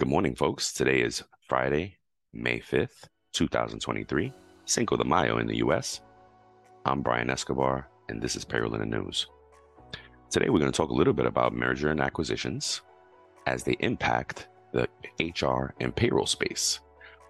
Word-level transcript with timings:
Good 0.00 0.08
morning, 0.08 0.34
folks. 0.34 0.72
Today 0.72 1.02
is 1.02 1.22
Friday, 1.46 1.98
May 2.32 2.58
5th, 2.58 3.04
2023, 3.34 4.32
Cinco 4.64 4.96
de 4.96 5.04
Mayo 5.04 5.36
in 5.36 5.46
the 5.46 5.58
US. 5.58 6.00
I'm 6.86 7.02
Brian 7.02 7.28
Escobar, 7.28 7.86
and 8.08 8.22
this 8.22 8.34
is 8.34 8.42
Payroll 8.42 8.76
in 8.76 8.88
News. 8.88 9.26
Today, 10.30 10.48
we're 10.48 10.58
going 10.58 10.72
to 10.72 10.76
talk 10.76 10.88
a 10.88 10.94
little 10.94 11.12
bit 11.12 11.26
about 11.26 11.52
merger 11.52 11.90
and 11.90 12.00
acquisitions 12.00 12.80
as 13.46 13.62
they 13.62 13.76
impact 13.80 14.48
the 14.72 14.88
HR 15.20 15.74
and 15.80 15.94
payroll 15.94 16.24
space. 16.24 16.80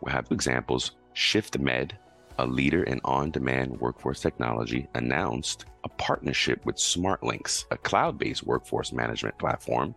We'll 0.01 0.15
have 0.15 0.31
examples. 0.31 0.93
ShiftMed, 1.17 1.91
a 2.39 2.47
leader 2.47 2.85
in 2.85 3.01
on 3.05 3.33
demand 3.33 3.81
workforce 3.81 4.21
technology, 4.21 4.87
announced 4.95 5.65
a 5.83 5.89
partnership 5.89 6.65
with 6.65 6.77
SmartLinx, 6.77 7.65
a 7.73 7.77
cloud 7.77 8.17
based 8.17 8.45
workforce 8.45 8.93
management 8.93 9.37
platform 9.41 9.93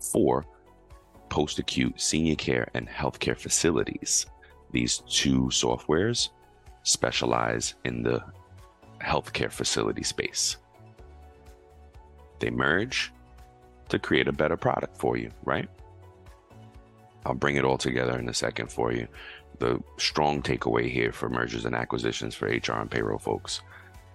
for 0.00 0.44
post 1.28 1.58
acute 1.58 2.00
senior 2.00 2.34
care 2.34 2.68
and 2.74 2.88
healthcare 2.88 3.36
facilities. 3.36 4.26
These 4.70 4.98
two 5.08 5.44
softwares 5.44 6.30
specialize 6.82 7.74
in 7.84 8.02
the 8.02 8.22
healthcare 9.00 9.50
facility 9.50 10.02
space. 10.02 10.56
They 12.38 12.50
merge 12.50 13.12
to 13.88 13.98
create 13.98 14.28
a 14.28 14.32
better 14.32 14.56
product 14.56 14.96
for 14.96 15.16
you, 15.16 15.30
right? 15.44 15.68
I'll 17.24 17.34
bring 17.34 17.56
it 17.56 17.64
all 17.64 17.78
together 17.78 18.18
in 18.18 18.28
a 18.28 18.34
second 18.34 18.70
for 18.70 18.92
you. 18.92 19.06
The 19.58 19.82
strong 19.96 20.42
takeaway 20.42 20.90
here 20.90 21.12
for 21.12 21.28
mergers 21.28 21.64
and 21.64 21.74
acquisitions 21.74 22.34
for 22.34 22.46
HR 22.46 22.80
and 22.80 22.90
payroll 22.90 23.18
folks. 23.18 23.60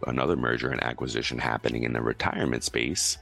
Another 0.08 0.36
merger 0.36 0.70
and 0.70 0.84
acquisition 0.84 1.38
happening 1.38 1.84
in 1.84 1.94
the 1.94 2.02
retirement 2.02 2.64
space 2.64 3.18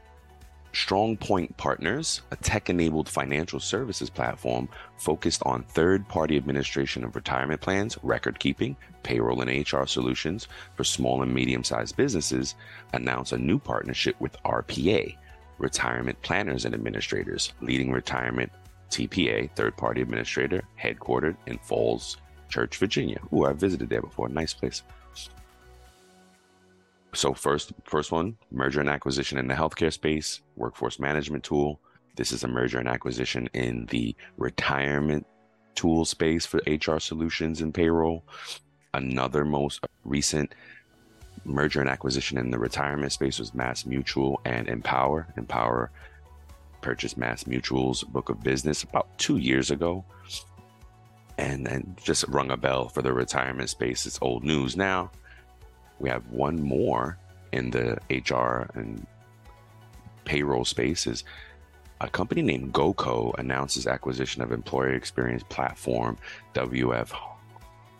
Strong 0.74 1.18
Point 1.18 1.56
Partners, 1.58 2.22
a 2.32 2.36
tech 2.38 2.70
enabled 2.70 3.10
financial 3.10 3.60
services 3.60 4.10
platform 4.10 4.70
focused 4.98 5.42
on 5.46 5.64
third 5.64 6.08
party 6.08 6.38
administration 6.38 7.04
of 7.04 7.16
retirement 7.16 7.60
plans, 7.60 7.98
record 8.04 8.40
keeping, 8.40 8.78
payroll, 9.04 9.42
and 9.42 9.72
HR 9.72 9.86
solutions 9.86 10.48
for 10.76 10.84
small 10.84 11.24
and 11.24 11.34
medium 11.34 11.64
sized 11.64 11.98
businesses, 11.98 12.56
announced 12.94 13.34
a 13.34 13.38
new 13.38 13.60
partnership 13.60 14.16
with 14.22 14.42
RPA, 14.44 15.16
Retirement 15.58 16.22
Planners 16.22 16.66
and 16.66 16.74
Administrators, 16.74 17.54
leading 17.62 17.92
retirement 17.92 18.52
TPA, 18.90 19.50
third 19.56 19.76
party 19.76 20.02
administrator, 20.02 20.64
headquartered 20.82 21.36
in 21.48 21.58
Falls 21.60 22.18
Church, 22.50 22.78
Virginia. 22.78 23.20
Ooh, 23.34 23.46
I 23.46 23.54
visited 23.54 23.90
there 23.90 24.02
before. 24.02 24.30
Nice 24.30 24.54
place 24.54 24.84
so 27.14 27.34
first 27.34 27.74
first 27.84 28.12
one 28.12 28.38
merger 28.52 28.80
and 28.80 28.90
acquisition 28.90 29.38
in 29.38 29.48
the 29.48 29.54
healthcare 29.54 29.92
space 29.92 30.42
workforce 30.56 31.00
management 31.00 31.44
tool. 31.44 31.80
This 32.16 32.32
is 32.32 32.44
a 32.44 32.48
merger 32.48 32.78
and 32.78 32.88
acquisition 32.88 33.50
in 33.54 33.86
the 33.88 34.16
retirement 34.38 35.26
tool 35.76 36.06
space 36.06 36.46
for 36.46 36.62
hr 36.68 37.00
solutions 37.00 37.62
and 37.62 37.74
payroll. 37.74 38.24
Another 38.94 39.46
most 39.46 39.86
recent 40.04 40.54
merger 41.46 41.80
and 41.80 41.90
acquisition 41.90 42.38
in 42.38 42.52
the 42.52 42.60
retirement 42.60 43.12
space 43.12 43.40
was 43.40 43.52
MassMutual 43.52 44.38
and 44.46 44.68
empower. 44.68 45.28
Empower 45.38 45.92
purchased 46.82 47.18
MassMutual's 47.18 48.04
book 48.04 48.30
of 48.30 48.44
business 48.44 48.84
about 48.84 49.18
two 49.18 49.38
years 49.38 49.72
ago. 49.72 50.04
And 51.38 51.66
then 51.66 51.96
just 52.04 52.28
rung 52.28 52.52
a 52.52 52.58
bell 52.58 52.90
for 52.90 53.02
the 53.02 53.14
retirement 53.14 53.70
space. 53.70 54.06
It's 54.06 54.20
old 54.22 54.44
news 54.44 54.76
now 54.76 55.10
we 56.02 56.10
have 56.10 56.28
one 56.30 56.62
more 56.62 57.18
in 57.52 57.70
the 57.70 57.98
HR 58.10 58.70
and 58.74 59.06
payroll 60.26 60.66
spaces. 60.66 61.24
A 62.02 62.10
company 62.10 62.42
named 62.42 62.74
GoCo 62.74 63.38
announces 63.38 63.86
acquisition 63.86 64.42
of 64.42 64.52
employer 64.52 64.94
experience 64.94 65.44
platform 65.50 66.18
WF 66.56 67.12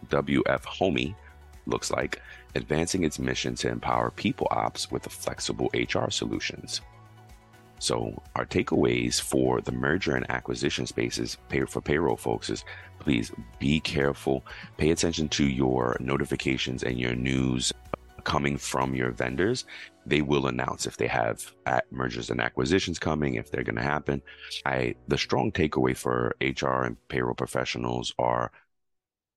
WFHomie 0.08 1.16
looks 1.68 1.92
like 1.92 2.20
advancing 2.56 3.04
its 3.04 3.20
mission 3.20 3.54
to 3.56 3.70
empower 3.70 4.10
people 4.10 4.48
ops 4.50 4.90
with 4.90 5.04
flexible 5.04 5.70
HR 5.74 6.10
solutions. 6.10 6.82
So 7.78 8.22
our 8.36 8.46
takeaways 8.46 9.20
for 9.20 9.62
the 9.62 9.72
merger 9.72 10.16
and 10.16 10.30
acquisition 10.30 10.86
spaces 10.86 11.38
pay 11.50 11.66
for 11.66 11.82
payroll 11.82 12.16
folks 12.16 12.50
is 12.50 12.64
please 13.00 13.32
be 13.60 13.80
careful, 13.80 14.46
pay 14.78 14.92
attention 14.92 15.30
to 15.30 15.46
your 15.46 15.98
notifications 16.00 16.84
and 16.84 17.00
your 17.00 17.16
news 17.16 17.74
coming 18.22 18.58
from 18.58 18.96
your 18.96 19.12
vendors, 19.12 19.66
they 20.06 20.22
will 20.22 20.48
announce 20.48 20.86
if 20.86 20.98
they 20.98 21.08
have 21.08 21.54
uh, 21.66 21.82
mergers 21.92 22.30
and 22.30 22.42
acquisitions 22.42 23.00
coming, 23.00 23.36
if 23.36 23.52
they're 23.52 23.64
going 23.64 23.76
to 23.76 23.82
happen. 23.82 24.22
I 24.66 24.96
the 25.08 25.18
strong 25.18 25.52
takeaway 25.52 25.96
for 25.96 26.36
HR 26.42 26.86
and 26.86 26.98
payroll 27.08 27.36
professionals 27.36 28.14
are 28.18 28.52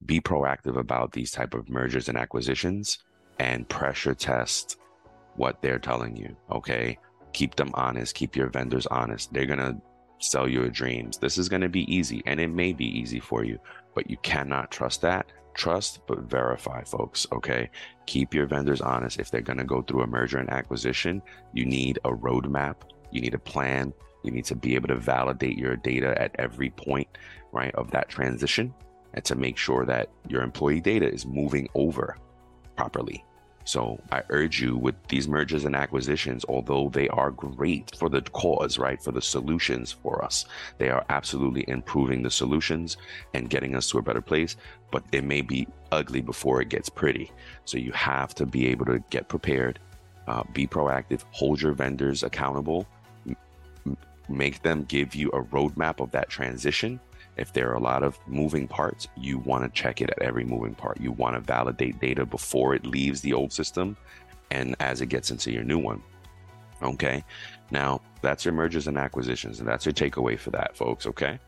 be 0.04 0.20
proactive 0.20 0.76
about 0.76 1.12
these 1.12 1.30
type 1.30 1.54
of 1.54 1.68
mergers 1.68 2.08
and 2.08 2.18
acquisitions 2.18 2.98
and 3.38 3.68
pressure 3.68 4.14
test 4.14 4.78
what 5.36 5.60
they're 5.62 5.78
telling 5.78 6.16
you, 6.16 6.36
okay? 6.50 6.98
Keep 7.32 7.56
them 7.56 7.70
honest, 7.74 8.14
keep 8.14 8.36
your 8.36 8.48
vendors 8.48 8.86
honest. 8.86 9.32
They're 9.32 9.46
going 9.46 9.58
to 9.58 9.76
sell 10.18 10.48
your 10.48 10.68
dreams. 10.68 11.18
This 11.18 11.38
is 11.38 11.48
going 11.48 11.62
to 11.62 11.68
be 11.68 11.92
easy 11.94 12.22
and 12.26 12.40
it 12.40 12.48
may 12.48 12.72
be 12.72 12.86
easy 12.86 13.20
for 13.20 13.44
you, 13.44 13.58
but 13.94 14.10
you 14.10 14.16
cannot 14.18 14.70
trust 14.70 15.00
that 15.02 15.26
Trust 15.54 16.00
but 16.06 16.18
verify, 16.18 16.82
folks. 16.82 17.26
Okay. 17.32 17.70
Keep 18.06 18.34
your 18.34 18.46
vendors 18.46 18.80
honest. 18.80 19.20
If 19.20 19.30
they're 19.30 19.40
going 19.40 19.58
to 19.58 19.64
go 19.64 19.82
through 19.82 20.02
a 20.02 20.06
merger 20.06 20.38
and 20.38 20.50
acquisition, 20.50 21.22
you 21.52 21.64
need 21.64 21.98
a 22.04 22.10
roadmap, 22.10 22.76
you 23.12 23.20
need 23.20 23.34
a 23.34 23.38
plan, 23.38 23.94
you 24.24 24.32
need 24.32 24.44
to 24.46 24.56
be 24.56 24.74
able 24.74 24.88
to 24.88 24.96
validate 24.96 25.56
your 25.56 25.76
data 25.76 26.20
at 26.20 26.34
every 26.38 26.70
point, 26.70 27.08
right, 27.52 27.74
of 27.76 27.90
that 27.92 28.08
transition 28.08 28.74
and 29.14 29.24
to 29.24 29.36
make 29.36 29.56
sure 29.56 29.86
that 29.86 30.10
your 30.28 30.42
employee 30.42 30.80
data 30.80 31.08
is 31.08 31.24
moving 31.24 31.68
over 31.74 32.16
properly. 32.76 33.24
So 33.64 33.98
I 34.12 34.22
urge 34.28 34.60
you 34.60 34.76
with 34.76 34.94
these 35.08 35.26
mergers 35.26 35.64
and 35.64 35.74
acquisitions, 35.74 36.44
although 36.48 36.90
they 36.90 37.08
are 37.08 37.30
great 37.30 37.96
for 37.96 38.10
the 38.10 38.20
cause, 38.20 38.78
right? 38.78 39.02
For 39.02 39.10
the 39.10 39.22
solutions 39.22 39.90
for 39.90 40.22
us, 40.22 40.44
they 40.78 40.90
are 40.90 41.04
absolutely 41.08 41.64
improving 41.66 42.22
the 42.22 42.30
solutions 42.30 42.98
and 43.32 43.48
getting 43.48 43.74
us 43.74 43.88
to 43.90 43.98
a 43.98 44.02
better 44.02 44.20
place, 44.20 44.56
but 44.90 45.02
it 45.12 45.24
may 45.24 45.40
be 45.40 45.66
ugly 45.92 46.20
before 46.20 46.60
it 46.60 46.68
gets 46.68 46.90
pretty. 46.90 47.32
So 47.64 47.78
you 47.78 47.92
have 47.92 48.34
to 48.34 48.46
be 48.46 48.66
able 48.68 48.84
to 48.86 48.98
get 49.10 49.28
prepared, 49.28 49.78
uh, 50.28 50.44
be 50.52 50.66
proactive, 50.66 51.24
hold 51.30 51.62
your 51.62 51.72
vendors 51.72 52.22
accountable, 52.22 52.86
m- 53.26 53.96
make 54.28 54.62
them 54.62 54.84
give 54.84 55.14
you 55.14 55.30
a 55.30 55.42
roadmap 55.42 56.00
of 56.00 56.10
that 56.10 56.28
transition 56.28 57.00
if 57.36 57.52
there 57.52 57.70
are 57.70 57.74
a 57.74 57.80
lot 57.80 58.02
of 58.02 58.18
moving 58.26 58.68
parts, 58.68 59.08
you 59.16 59.38
want 59.38 59.64
to 59.64 59.80
check 59.80 60.00
it 60.00 60.10
at 60.10 60.22
every 60.22 60.44
moving 60.44 60.74
part. 60.74 61.00
You 61.00 61.12
want 61.12 61.34
to 61.34 61.40
validate 61.40 62.00
data 62.00 62.24
before 62.24 62.74
it 62.74 62.86
leaves 62.86 63.20
the 63.20 63.32
old 63.32 63.52
system 63.52 63.96
and 64.50 64.76
as 64.80 65.00
it 65.00 65.06
gets 65.06 65.30
into 65.30 65.50
your 65.50 65.64
new 65.64 65.78
one. 65.78 66.02
Okay. 66.82 67.24
Now, 67.70 68.00
that's 68.20 68.44
your 68.44 68.54
mergers 68.54 68.86
and 68.86 68.98
acquisitions, 68.98 69.58
and 69.58 69.68
that's 69.68 69.86
your 69.86 69.92
takeaway 69.92 70.38
for 70.38 70.50
that, 70.50 70.76
folks. 70.76 71.06
Okay. 71.06 71.38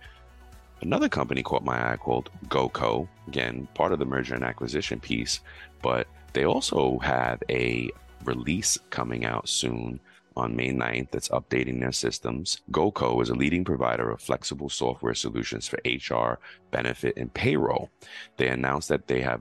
Another 0.83 1.09
company 1.09 1.43
caught 1.43 1.65
my 1.65 1.93
eye 1.93 1.97
called 1.97 2.31
GoCo. 2.49 3.09
Again, 3.29 3.69
part 3.75 3.93
of 3.93 3.99
the 3.99 4.05
merger 4.05 4.35
and 4.35 4.45
acquisition 4.45 5.01
piece, 5.01 5.41
but 5.83 6.07
they 6.33 6.45
also 6.45 6.99
have 6.99 7.43
a 7.49 7.91
release 8.25 8.79
coming 8.91 9.25
out 9.25 9.49
soon 9.49 10.01
on 10.37 10.55
May 10.55 10.71
9th 10.71 11.11
that's 11.11 11.29
updating 11.31 11.81
their 11.81 11.93
systems. 11.93 12.61
GoCo 12.71 13.23
is 13.23 13.31
a 13.31 13.35
leading 13.35 13.65
provider 13.65 14.11
of 14.11 14.21
flexible 14.21 14.69
software 14.69 15.15
solutions 15.15 15.67
for 15.67 15.79
HR, 15.85 16.39
benefit, 16.71 17.17
and 17.17 17.33
payroll. 17.33 17.91
They 18.37 18.49
announced 18.49 18.89
that 18.89 19.07
they 19.07 19.23
have 19.23 19.41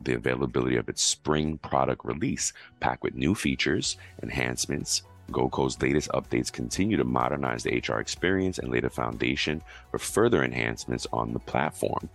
the 0.00 0.14
availability 0.14 0.76
of 0.76 0.88
its 0.88 1.02
spring 1.02 1.58
product 1.58 2.04
release 2.04 2.52
packed 2.80 3.02
with 3.02 3.14
new 3.14 3.34
features, 3.34 3.96
enhancements. 4.22 5.02
GoCo's 5.30 5.80
latest 5.82 6.08
updates 6.10 6.52
continue 6.52 6.96
to 6.96 7.04
modernize 7.04 7.62
the 7.62 7.82
HR 7.86 7.98
experience 7.98 8.58
and 8.58 8.70
lay 8.70 8.80
the 8.80 8.90
foundation 8.90 9.60
for 9.90 9.98
further 9.98 10.44
enhancements 10.44 11.06
on 11.12 11.32
the 11.32 11.38
platform. 11.40 12.08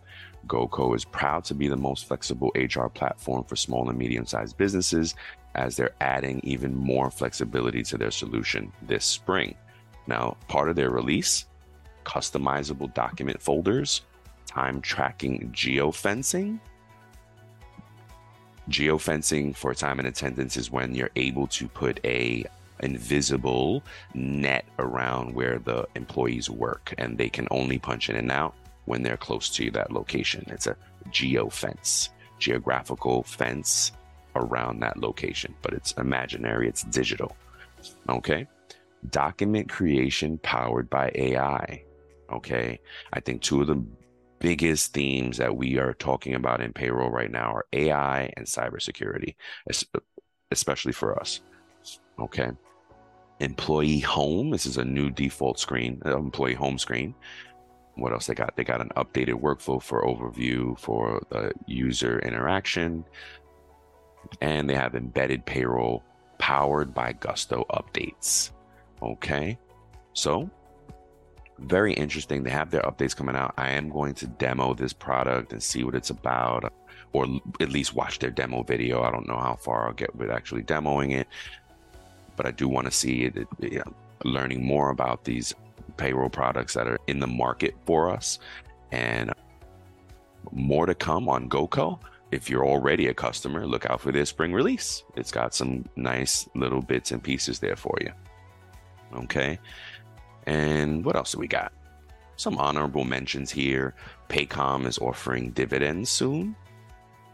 GoCo 0.48 0.96
is 0.96 1.06
proud 1.06 1.44
to 1.46 1.54
be 1.54 1.68
the 1.68 1.78
most 1.78 2.08
flexible 2.08 2.52
HR 2.56 2.88
platform 2.88 3.44
for 3.44 3.56
small 3.56 3.90
and 3.90 3.98
medium 3.98 4.26
sized 4.26 4.58
businesses 4.58 5.16
as 5.56 5.76
they're 5.76 5.96
adding 6.00 6.40
even 6.44 6.76
more 6.76 7.12
flexibility 7.12 7.84
to 7.84 7.98
their 7.98 8.12
solution 8.12 8.72
this 8.82 9.06
spring. 9.06 9.56
Now, 10.08 10.38
part 10.48 10.70
of 10.70 10.76
their 10.76 10.90
release, 10.90 11.46
customizable 12.06 12.94
document 12.94 13.42
folders, 13.42 14.02
time 14.46 14.82
tracking 14.82 15.52
geofencing. 15.54 16.60
Geofencing 18.70 19.56
for 19.56 19.74
time 19.74 20.00
and 20.00 20.08
attendance 20.08 20.56
is 20.56 20.72
when 20.72 20.96
you're 20.96 21.12
able 21.16 21.48
to 21.48 21.68
put 21.68 22.00
a 22.06 22.46
invisible 22.82 23.84
net 24.14 24.66
around 24.80 25.34
where 25.34 25.60
the 25.60 25.88
employees 25.96 26.50
work 26.50 26.94
and 26.98 27.18
they 27.18 27.30
can 27.30 27.48
only 27.52 27.80
punch 27.80 28.10
in 28.10 28.16
and 28.16 28.32
out 28.32 28.56
when 28.86 29.04
they're 29.04 29.18
close 29.18 29.50
to 29.50 29.72
that 29.72 29.92
location. 29.92 30.44
It's 30.48 30.68
a 30.68 30.76
geo 31.10 31.50
fence, 31.50 32.10
geographical 32.40 33.24
fence 33.24 33.92
around 34.36 34.80
that 34.80 34.98
location, 34.98 35.54
but 35.62 35.74
it's 35.74 35.92
imaginary, 35.94 36.68
it's 36.68 36.84
digital. 36.84 37.36
Okay. 38.10 38.48
Document 39.10 39.70
creation 39.70 40.38
powered 40.40 40.90
by 40.90 41.12
AI. 41.16 41.84
Okay. 42.32 42.80
I 43.14 43.20
think 43.20 43.42
two 43.42 43.62
of 43.62 43.68
the 43.68 43.84
biggest 44.40 44.94
themes 44.94 45.38
that 45.38 45.56
we 45.56 45.78
are 45.78 45.94
talking 45.94 46.34
about 46.34 46.62
in 46.62 46.74
payroll 46.74 47.12
right 47.12 47.30
now 47.30 47.54
are 47.54 47.66
AI 47.74 48.34
and 48.38 48.46
cybersecurity, 48.46 49.36
especially 50.50 50.94
for 50.94 51.20
us. 51.20 51.42
Okay. 52.20 52.52
Employee 53.42 54.00
home. 54.00 54.52
This 54.52 54.66
is 54.66 54.78
a 54.78 54.86
new 54.86 55.10
default 55.10 55.60
screen, 55.60 56.00
uh, 56.06 56.16
employee 56.18 56.54
home 56.54 56.78
screen. 56.78 57.16
What 57.96 58.14
else 58.14 58.28
they 58.28 58.36
got? 58.36 58.56
They 58.56 58.64
got 58.64 58.82
an 58.82 58.92
updated 58.96 59.42
workflow 59.42 59.82
for 59.82 60.04
overview 60.04 60.78
for 60.80 61.22
the 61.30 61.52
user 61.66 62.20
interaction. 62.20 63.04
And 64.42 64.70
they 64.70 64.76
have 64.76 64.96
embedded 64.96 65.46
payroll 65.46 66.04
powered 66.38 66.94
by 66.94 67.14
Gusto 67.14 67.66
updates. 67.72 68.52
Okay. 69.02 69.58
So 70.14 70.50
very 71.58 71.94
interesting. 71.94 72.44
They 72.44 72.50
have 72.52 72.72
their 72.72 72.82
updates 72.82 73.16
coming 73.16 73.36
out. 73.36 73.54
I 73.58 73.72
am 73.72 73.90
going 73.90 74.14
to 74.16 74.28
demo 74.28 74.74
this 74.74 74.94
product 74.94 75.52
and 75.54 75.62
see 75.62 75.84
what 75.84 75.96
it's 75.96 76.10
about, 76.10 76.72
or 77.14 77.28
at 77.60 77.70
least 77.70 77.96
watch 77.96 78.20
their 78.20 78.32
demo 78.32 78.64
video. 78.64 79.04
I 79.04 79.12
don't 79.12 79.28
know 79.28 79.38
how 79.38 79.56
far 79.56 79.88
I'll 79.88 79.94
get 79.94 80.16
with 80.16 80.32
actually 80.32 80.64
demoing 80.64 81.14
it, 81.14 81.28
but 82.42 82.48
I 82.48 82.52
do 82.52 82.68
want 82.68 82.86
to 82.86 82.92
see 82.92 83.26
it, 83.26 83.48
you 83.60 83.78
know, 83.78 83.94
learning 84.26 84.66
more 84.66 84.90
about 84.90 85.24
these 85.24 85.54
payroll 85.98 86.28
products 86.28 86.74
that 86.74 86.88
are 86.88 86.98
in 87.06 87.20
the 87.20 87.28
market 87.28 87.76
for 87.86 88.10
us, 88.10 88.40
and 88.92 89.32
more 90.52 90.88
to 90.88 90.96
come 90.96 91.30
on 91.30 91.48
GoCo. 91.48 92.00
If 92.32 92.50
you're 92.50 92.66
already 92.66 93.10
a 93.10 93.14
customer, 93.14 93.68
look 93.68 93.86
out 93.86 94.02
for 94.02 94.12
their 94.12 94.26
spring 94.26 94.54
release. 94.54 95.04
It's 95.16 95.32
got 95.32 95.54
some 95.54 95.86
nice 95.96 96.50
little 96.56 96.82
bits 96.82 97.12
and 97.12 97.22
pieces 97.22 97.60
there 97.60 97.76
for 97.76 97.96
you. 98.02 98.12
Okay. 99.20 99.60
And 100.48 101.06
what 101.06 101.16
else 101.16 101.34
do 101.34 101.38
we 101.38 101.48
got? 101.48 101.72
Some 102.38 102.58
honorable 102.58 103.04
mentions 103.04 103.52
here. 103.52 103.94
Paycom 104.30 104.88
is 104.88 104.98
offering 104.98 105.52
dividends 105.52 106.10
soon. 106.10 106.56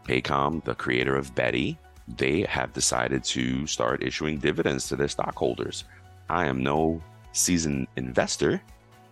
Paycom, 0.04 0.62
the 0.64 0.74
creator 0.74 1.16
of 1.16 1.34
Beti, 1.34 1.78
they 2.16 2.42
have 2.42 2.72
decided 2.72 3.22
to 3.24 3.66
start 3.66 4.02
issuing 4.02 4.38
dividends 4.38 4.88
to 4.88 4.96
their 4.96 5.08
stockholders. 5.08 5.84
I 6.30 6.46
am 6.46 6.62
no 6.62 7.02
seasoned 7.32 7.88
investor, 7.96 8.62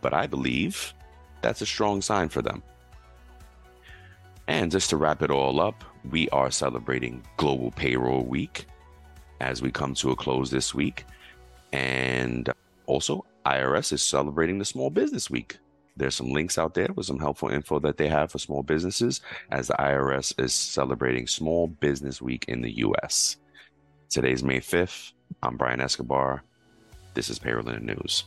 but 0.00 0.14
I 0.14 0.26
believe 0.26 0.94
that's 1.42 1.60
a 1.60 1.66
strong 1.66 2.00
sign 2.00 2.28
for 2.28 2.42
them. 2.42 2.62
And 4.48 4.70
just 4.70 4.90
to 4.90 4.96
wrap 4.96 5.22
it 5.22 5.30
all 5.30 5.60
up, 5.60 5.84
we 6.10 6.28
are 6.30 6.50
celebrating 6.50 7.22
Global 7.36 7.72
Payroll 7.72 8.24
Week 8.24 8.66
as 9.40 9.60
we 9.60 9.70
come 9.70 9.94
to 9.94 10.12
a 10.12 10.16
close 10.16 10.50
this 10.50 10.74
week. 10.74 11.04
And 11.72 12.48
also, 12.86 13.24
IRS 13.44 13.92
is 13.92 14.02
celebrating 14.02 14.58
the 14.58 14.64
Small 14.64 14.88
Business 14.88 15.28
Week. 15.28 15.58
There's 15.96 16.14
some 16.14 16.30
links 16.30 16.58
out 16.58 16.74
there 16.74 16.88
with 16.94 17.06
some 17.06 17.18
helpful 17.18 17.48
info 17.48 17.78
that 17.80 17.96
they 17.96 18.08
have 18.08 18.30
for 18.30 18.38
small 18.38 18.62
businesses 18.62 19.22
as 19.50 19.68
the 19.68 19.74
IRS 19.74 20.38
is 20.38 20.52
celebrating 20.52 21.26
Small 21.26 21.68
Business 21.68 22.20
Week 22.20 22.44
in 22.48 22.60
the 22.60 22.78
US. 22.78 23.38
Today's 24.10 24.44
May 24.44 24.60
5th. 24.60 25.12
I'm 25.42 25.56
Brian 25.56 25.80
Escobar. 25.80 26.42
This 27.14 27.30
is 27.30 27.38
Payroll 27.38 27.64
News. 27.80 28.24